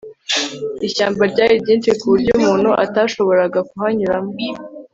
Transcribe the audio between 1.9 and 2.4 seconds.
kuburyo